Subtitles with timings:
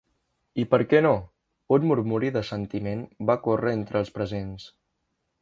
[0.61, 1.11] "I per què no?",
[1.77, 4.69] un murmuri d'assentiment va córrer entre els presents.